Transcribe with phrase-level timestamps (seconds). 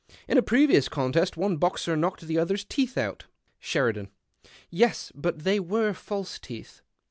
[0.27, 3.25] —"In a previons contest one boxer knocked the other's teeth out."
[3.59, 4.09] Sheridan.
[4.81, 6.81] —"Yes, but they were false teeth.'